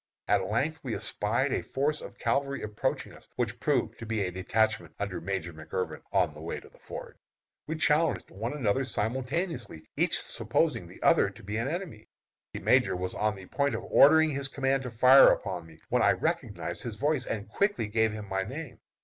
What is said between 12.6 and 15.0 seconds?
major was on the point of ordering his command to